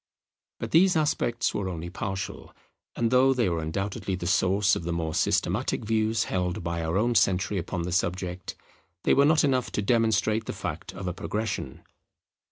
But 0.59 0.71
these 0.71 0.95
aspects 0.95 1.53
were 1.53 1.69
only 1.69 1.91
partial: 1.91 2.55
and 2.95 3.11
though 3.11 3.35
they 3.35 3.49
were 3.49 3.61
undoubtedly 3.61 4.15
the 4.15 4.25
source 4.25 4.75
of 4.75 4.83
the 4.83 4.91
more 4.91 5.13
systematic 5.13 5.85
views 5.85 6.23
held 6.23 6.63
by 6.63 6.81
our 6.83 6.97
own 6.97 7.13
century 7.13 7.59
upon 7.59 7.83
the 7.83 7.91
subject, 7.91 8.55
they 9.03 9.13
were 9.13 9.25
not 9.25 9.43
enough 9.43 9.71
to 9.73 9.81
demonstrate 9.83 10.45
the 10.47 10.53
fact 10.53 10.91
of 10.91 11.07
a 11.07 11.13
progression. 11.13 11.81